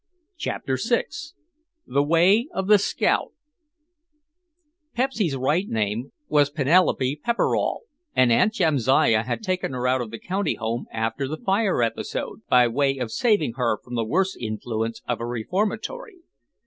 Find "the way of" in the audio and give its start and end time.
1.85-2.65